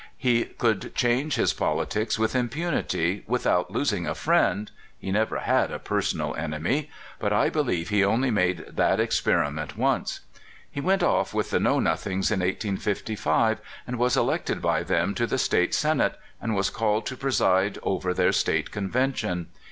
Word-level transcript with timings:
He 0.17 0.45
could 0.45 0.95
change 0.95 1.35
his 1.35 1.53
politics 1.53 2.17
with 2.17 2.35
impunity, 2.35 3.23
without 3.27 3.69
losing 3.69 4.07
a 4.07 4.15
friend— 4.15 4.71
he 4.97 5.11
never 5.11 5.41
had 5.41 5.69
a 5.69 5.77
personal 5.77 6.33
enemy— 6.35 6.89
but 7.19 7.31
I 7.31 7.51
beheve 7.51 7.89
he 7.89 8.03
only 8.03 8.31
made 8.31 8.65
that 8.67 8.99
experiment 8.99 9.77
once. 9.77 10.21
He 10.71 10.81
went 10.81 11.03
off 11.03 11.35
with 11.35 11.51
the 11.51 11.59
Know 11.59 11.79
nothings 11.79 12.31
in 12.31 12.39
1855, 12.39 13.61
and 13.85 13.99
was 13.99 14.17
elected 14.17 14.59
by 14.59 14.81
them 14.81 15.13
to 15.13 15.27
the 15.27 15.37
State 15.37 15.75
Senate, 15.75 16.19
and 16.41 16.55
was 16.55 16.71
called 16.71 17.05
to 17.05 17.15
preside 17.15 17.77
over 17.83 18.11
their 18.11 18.31
State 18.31 18.71
Convention. 18.71 19.49